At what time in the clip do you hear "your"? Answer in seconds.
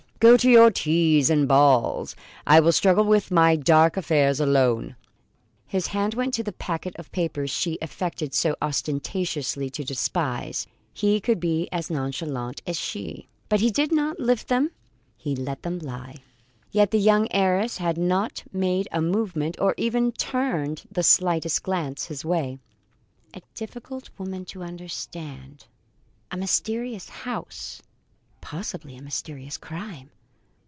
0.51-0.69